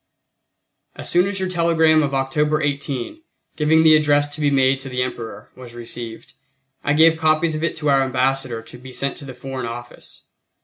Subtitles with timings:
[0.95, 3.21] As soon as your telegram of October 18,
[3.55, 6.33] giving the address to be made to the Emperor, was received,
[6.83, 10.25] I gave copies of it to our Ambassador to be sent to the Foreign Office.